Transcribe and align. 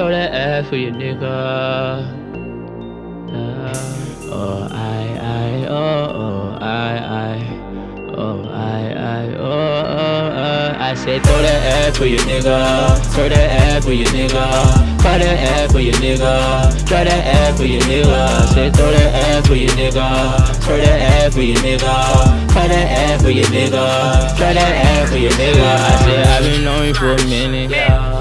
throw 0.00 0.08
that 0.08 0.32
ass 0.32 0.66
for 0.70 0.76
your 0.76 0.92
nigga. 0.92 1.20
Oh, 4.32 4.66
I, 4.72 5.18
I, 5.20 5.66
oh, 5.66 6.08
oh, 6.14 6.58
I, 6.58 6.96
I, 6.96 8.14
oh, 8.16 8.48
I, 8.48 8.94
I, 8.94 9.34
oh, 9.34 9.42
oh, 9.42 10.40
uh. 10.40 10.76
I 10.80 10.94
said 10.94 11.22
throw 11.22 11.42
that 11.42 11.88
ass 11.90 11.98
for 11.98 12.06
your 12.06 12.20
nigga, 12.20 13.12
throw 13.12 13.28
that 13.28 13.50
ass 13.50 13.84
for 13.84 13.92
your 13.92 14.06
nigga. 14.06 14.90
Fire 15.02 15.18
that 15.18 15.38
ass 15.56 15.72
for 15.72 15.80
your 15.80 15.94
nigga. 15.94 16.86
Try 16.86 17.04
that 17.04 17.24
ass 17.24 17.56
for 17.56 17.64
your 17.64 17.80
nigga. 17.82 18.52
Say 18.52 18.70
throw 18.70 18.90
that 18.90 19.14
ass 19.14 19.46
for 19.46 19.54
your 19.54 19.70
nigga. 19.70 20.54
Throw 20.60 20.76
that 20.76 21.00
ass 21.00 21.34
for 21.34 21.40
your 21.40 21.56
nigga. 21.56 22.52
Fire 22.52 22.68
that 22.68 23.08
ass 23.08 23.22
for 23.22 23.30
your 23.30 23.46
nigga. 23.46 24.36
Try 24.36 24.52
that 24.52 24.86
ass 24.86 25.10
for 25.10 25.16
your 25.16 25.32
nigga. 25.32 25.64
I 25.64 25.96
said 26.04 26.26
I've 26.26 26.42
been 26.42 26.64
knowing 26.64 26.92
for 26.92 27.12
a 27.14 27.24
minute. 27.24 27.70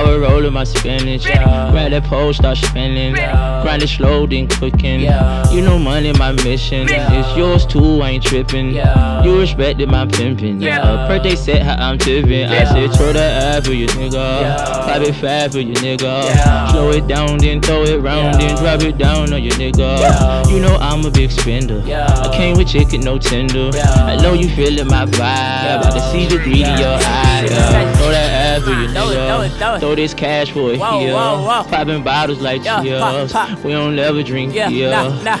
I 0.00 0.02
was 0.02 0.18
rolling 0.18 0.54
my 0.54 0.64
spinach. 0.64 1.24
Grab 1.24 1.90
that 1.90 2.04
pole, 2.04 2.32
start 2.32 2.56
spinning. 2.56 3.12
Grind 3.12 3.82
it 3.82 3.88
slow, 3.88 4.26
then 4.26 4.48
cooking. 4.48 5.00
You 5.00 5.60
know 5.60 5.78
money, 5.78 6.12
my 6.14 6.32
mission. 6.32 6.86
It's 6.88 7.36
yours 7.36 7.66
too, 7.66 8.00
I 8.00 8.10
ain't 8.12 8.24
tripping. 8.24 8.76
You 9.24 9.38
respected 9.38 9.90
my 9.90 10.06
pimping. 10.06 10.62
Yeah. 10.62 11.06
Birthday 11.06 11.36
set 11.36 11.62
how 11.62 11.90
I'm 11.90 11.98
tipping. 11.98 12.46
I 12.46 12.64
said 12.64 12.96
throw 12.96 13.12
that 13.12 13.58
ass 13.58 13.66
for 13.66 13.74
your 13.74 13.88
nigga. 13.88 14.56
Pop 14.86 15.02
it 15.02 15.12
fast 15.16 15.52
for 15.52 15.60
your 15.60 15.76
nigga. 15.76 16.70
Slow 16.70 16.92
it 16.92 17.06
down, 17.06 17.36
then 17.36 17.60
throw 17.60 17.82
it 17.82 17.98
round, 18.00 18.40
then 18.40 18.56
drop 18.56 18.80
it 18.80 18.96
down 18.96 19.34
on 19.34 19.42
your 19.42 19.52
nigga. 19.54 20.50
You 20.50 20.60
know 20.60 20.76
I'm 20.76 21.04
a 21.04 21.10
big 21.10 21.30
spender. 21.30 21.82
I 21.86 22.34
came 22.34 22.56
with 22.56 22.68
chicken, 22.68 23.02
no 23.02 23.18
tender. 23.18 23.70
I 23.76 24.16
know 24.16 24.32
you 24.32 24.48
feeling 24.48 24.86
my 24.86 25.04
vibe. 25.04 25.84
I 25.84 25.90
can 25.92 26.00
see 26.10 26.24
the 26.26 26.42
greed 26.42 26.66
in 26.66 26.78
your 26.78 26.96
eyes. 26.96 27.50
Throw 27.98 28.08
that 28.08 28.30
ass 28.30 28.62
for 28.62 28.70
your 28.70 28.88
nigga. 28.88 29.80
Throw 29.80 29.89
this 29.96 30.14
cash 30.14 30.50
for 30.50 30.72
a 30.72 30.76
here. 30.76 31.14
Popping 31.14 32.02
bottles 32.02 32.40
like 32.40 32.62
cheers. 32.62 33.34
We 33.64 33.72
don't 33.72 33.96
never 33.96 34.22
drink 34.22 34.52
here. 34.52 34.68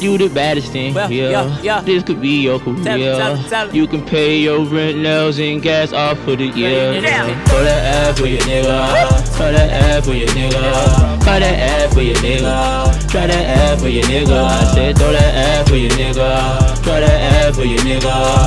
You 0.00 0.18
the 0.18 0.28
baddest 0.28 0.72
thing 0.72 0.94
here. 1.08 1.44
This 1.84 2.02
could 2.02 2.20
be 2.20 2.42
your 2.42 2.58
career. 2.58 3.38
You 3.72 3.86
can 3.86 4.04
pay 4.04 4.38
your 4.38 4.64
rent, 4.64 4.98
nails, 4.98 5.38
and 5.38 5.60
gas 5.62 5.92
off 5.92 6.18
for 6.20 6.36
the 6.36 6.46
year. 6.46 6.92
Throw 7.46 7.62
that 7.64 7.84
ass 7.84 8.18
for 8.18 8.26
your 8.26 8.40
nigga. 8.40 9.26
Throw 9.36 9.52
that 9.52 9.70
ass 9.70 10.04
for 10.06 10.12
your 10.12 10.28
nigga. 10.28 11.20
Try 11.22 11.38
that 11.38 11.58
ass 11.58 11.94
for 11.94 12.00
your 12.00 12.16
nigga. 12.16 13.10
Try 13.10 13.26
that 13.26 13.46
ass 13.46 13.80
for 13.80 13.88
your 13.88 14.04
nigga. 14.04 14.44
I 14.44 14.74
said 14.74 14.98
throw 14.98 15.12
that 15.12 15.34
ass 15.34 15.68
for 15.68 15.76
your 15.76 15.90
nigga. 15.90 16.82
Try 16.82 17.00
that 17.00 17.20
ass 17.46 17.56
for 17.56 17.64
your 17.64 17.78
nigga. 17.80 18.41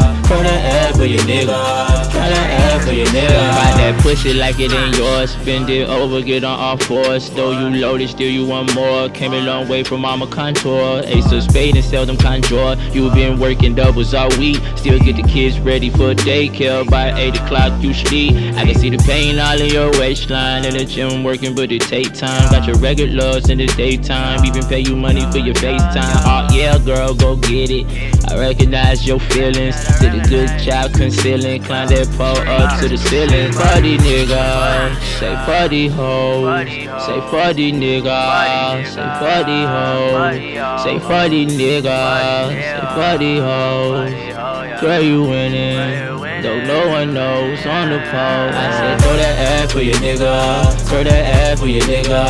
For 1.05 1.11
your 1.11 1.21
nigga. 1.21 2.81
For 2.83 2.91
your 2.91 3.05
nigga. 3.07 3.29
Ride 3.29 3.77
that 3.77 3.99
pussy 4.01 4.33
like 4.33 4.59
it 4.59 4.73
ain't 4.73 4.97
yours. 4.97 5.33
Spend 5.33 5.69
it 5.69 5.87
over, 5.87 6.19
get 6.23 6.43
on 6.43 6.59
all 6.59 6.77
fours. 6.77 7.29
Though 7.29 7.51
you 7.51 7.79
loaded, 7.79 8.09
still 8.09 8.29
you 8.29 8.43
want 8.47 8.73
more. 8.73 9.07
Came 9.09 9.33
a 9.33 9.39
long 9.41 9.67
way 9.67 9.83
from 9.83 10.01
mama 10.01 10.25
contour. 10.25 11.03
Ace 11.05 11.31
of 11.31 11.43
spade 11.43 11.75
and 11.75 11.85
seldom 11.85 12.17
conjure. 12.17 12.75
You 12.91 13.11
been 13.11 13.39
working 13.39 13.75
doubles 13.75 14.15
all 14.15 14.29
week. 14.39 14.57
Still 14.77 14.97
get 14.97 15.15
the 15.17 15.21
kids 15.23 15.59
ready 15.59 15.91
for 15.91 16.15
daycare. 16.15 16.89
By 16.89 17.13
8 17.13 17.37
o'clock 17.37 17.83
you 17.83 17.93
sleep. 17.93 18.33
I 18.55 18.65
can 18.65 18.73
see 18.73 18.89
the 18.89 18.97
pain 18.97 19.37
all 19.37 19.61
in 19.61 19.69
your 19.69 19.91
waistline. 19.99 20.65
In 20.65 20.73
the 20.75 20.85
gym 20.85 21.23
working, 21.23 21.53
but 21.53 21.71
it 21.71 21.83
take 21.83 22.15
time. 22.15 22.49
Got 22.49 22.65
your 22.65 22.77
regulars 22.77 23.49
in 23.49 23.59
the 23.59 23.67
daytime. 23.67 24.43
Even 24.43 24.63
pay 24.65 24.79
you 24.79 24.95
money 24.95 25.21
for 25.31 25.37
your 25.37 25.55
FaceTime. 25.55 26.23
Oh 26.25 26.47
yeah, 26.51 26.79
girl, 26.79 27.13
go 27.13 27.35
get 27.35 27.69
it. 27.69 27.85
I 28.31 28.39
recognize 28.39 29.05
your 29.05 29.19
feelings. 29.19 29.75
Did 29.99 30.15
a 30.15 30.27
good 30.27 30.49
job 30.59 30.94
concealing. 30.97 31.61
Climb 31.63 31.87
that 31.89 32.07
pole 32.17 32.37
up 32.49 32.79
to 32.79 32.87
the 32.87 32.97
ceiling. 32.97 33.51
Party 33.53 33.97
nigga, 33.97 34.95
say 35.19 35.35
party 35.45 35.87
hoe. 35.87 36.65
Say 37.05 37.19
party 37.31 37.71
nigga, 37.71 38.85
say 38.85 39.03
party 39.21 39.63
hoe. 39.63 40.77
Say 40.83 40.99
party 40.99 41.45
nigga, 41.45 42.49
say 42.49 42.79
party 42.95 43.37
hoe. 43.37 44.79
Girl, 44.81 45.01
you 45.01 45.23
winning. 45.23 46.24
Though 46.45 46.61
no 46.61 46.87
one 46.89 47.11
knows 47.11 47.65
on 47.65 47.89
the 47.89 47.97
pole. 47.97 48.53
I 48.53 48.69
said 48.77 49.01
throw 49.01 49.17
that 49.17 49.63
ass 49.63 49.71
for 49.71 49.81
your 49.81 49.95
nigga. 49.95 50.77
Throw 50.87 51.03
that 51.03 51.25
ass 51.25 51.59
for 51.59 51.65
your 51.65 51.81
nigga. 51.81 52.21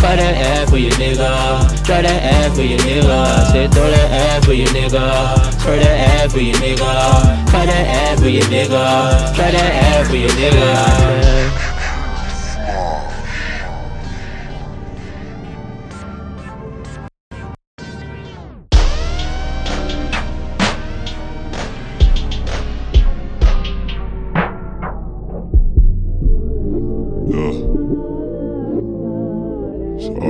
Fire 0.00 0.16
that 0.16 0.36
ass 0.40 0.70
for 0.70 0.78
your 0.78 0.92
nigga. 0.92 1.84
Try 1.84 2.00
that 2.00 2.22
ass 2.22 2.56
for 2.56 2.62
your 2.62 2.78
nigga. 2.78 3.12
I 3.12 3.52
said 3.52 3.74
throw 3.74 3.90
that 3.90 4.10
ass 4.10 4.46
for 4.46 4.54
your 4.54 4.68
nigga. 4.68 5.60
Throw 5.60 5.76
that 5.76 6.00
ass 6.16 6.32
for 6.32 6.40
your 6.40 6.56
nigga. 6.56 7.50
Fire 7.50 7.66
that 7.66 7.86
ass 8.08 8.20
for 8.20 8.28
your 8.30 8.44
nigga. 8.44 9.34
Try 9.36 9.50
that 9.50 9.72
ass 9.84 10.08
for 10.08 10.16
your 10.16 10.30
nigga. 10.30 10.87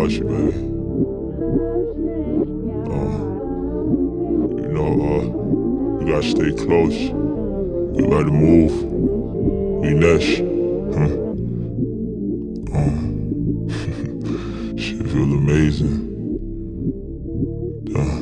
Archy, 0.08 0.20
baby. 0.20 0.56
Uh, 2.88 3.18
you 4.56 4.68
know, 4.72 4.90
uh, 5.04 5.24
we 5.98 6.10
gotta 6.10 6.22
stay 6.22 6.50
close. 6.64 6.96
We 7.92 8.02
to 8.08 8.30
move. 8.30 8.72
We 9.82 9.90
next. 9.92 10.38
Huh? 10.96 11.12
Uh, 12.72 12.96
shit 14.80 15.04
feel 15.10 15.30
amazing. 15.36 15.96
Uh, 17.94 18.18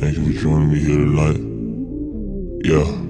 thank 0.00 0.16
you 0.16 0.22
for 0.26 0.32
joining 0.40 0.70
me 0.72 0.78
here 0.80 1.04
tonight. 1.04 1.40
Yeah. 2.64 3.07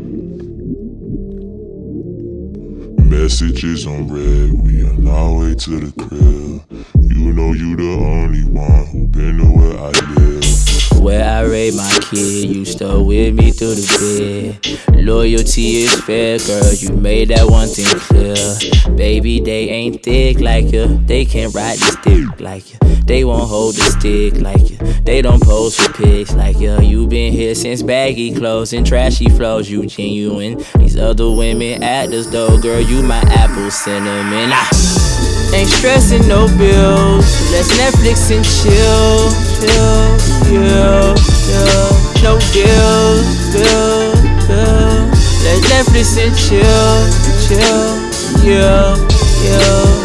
Messages 3.28 3.86
on 3.86 4.08
red, 4.08 4.52
we 4.64 4.82
on 4.82 5.06
our 5.06 5.40
way 5.40 5.54
to 5.54 5.80
the 5.80 5.92
crib. 6.02 6.64
You 6.98 7.30
know 7.34 7.52
you 7.52 7.76
the 7.76 8.02
only 8.02 8.42
one 8.42 8.86
who 8.86 9.06
been 9.06 9.36
to 9.36 9.44
where 9.44 9.78
I 9.78 9.90
live. 10.14 10.77
Where 10.96 11.24
I 11.24 11.42
raised 11.42 11.76
my 11.76 11.98
kid, 12.02 12.50
you 12.50 12.64
still 12.64 13.04
with 13.04 13.34
me 13.34 13.50
through 13.50 13.74
the 13.74 14.58
bed. 14.90 15.04
Loyalty 15.04 15.84
is 15.84 15.94
fair, 16.02 16.38
girl, 16.38 16.72
you 16.72 16.92
made 16.92 17.28
that 17.28 17.48
one 17.48 17.68
thing 17.68 17.86
clear. 17.86 18.96
Baby, 18.96 19.40
they 19.40 19.68
ain't 19.68 20.02
thick 20.02 20.40
like 20.40 20.72
you, 20.72 20.98
they 21.06 21.24
can't 21.24 21.54
ride 21.54 21.78
the 21.78 21.98
stick 22.00 22.40
like 22.40 22.72
you. 22.72 22.78
They 23.04 23.24
won't 23.24 23.48
hold 23.48 23.76
the 23.76 23.82
stick 23.82 24.40
like 24.42 24.70
you, 24.70 24.76
they 25.02 25.22
don't 25.22 25.42
pose 25.42 25.76
for 25.76 25.92
pics 25.92 26.34
like 26.34 26.58
you. 26.58 26.78
You 26.80 27.06
been 27.06 27.32
here 27.32 27.54
since 27.54 27.82
baggy 27.82 28.34
clothes 28.34 28.72
and 28.72 28.86
trashy 28.86 29.28
flows, 29.30 29.70
you 29.70 29.86
genuine. 29.86 30.62
These 30.78 30.98
other 30.98 31.30
women 31.30 31.82
actors 31.82 32.28
though, 32.30 32.60
girl, 32.60 32.80
you 32.80 33.02
my 33.02 33.20
apple 33.28 33.70
cinnamon. 33.70 34.50
Ah. 34.52 34.68
Ain't 35.54 35.70
stressing 35.70 36.28
no 36.28 36.46
bills, 36.58 37.24
let's 37.50 37.72
Netflix 37.78 38.30
and 38.30 38.44
chill, 38.44 39.30
chill, 39.56 40.37
yeah, 40.50 41.14
yeah. 41.50 41.98
Bills. 42.52 43.38
Let's 45.44 45.66
Netflix 45.70 46.18
and 46.18 46.36
chill, 46.36 47.00
chill, 47.46 48.44
yeah, 48.44 48.96
yeah. 49.44 49.97